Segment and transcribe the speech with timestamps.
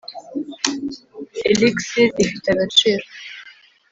[1.49, 3.05] elixir ifite agaciro;